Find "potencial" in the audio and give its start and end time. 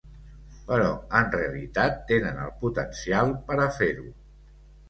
2.65-3.33